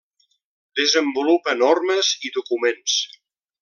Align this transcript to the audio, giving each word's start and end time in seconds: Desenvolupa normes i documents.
Desenvolupa 0.79 1.57
normes 1.61 2.13
i 2.31 2.35
documents. 2.41 3.01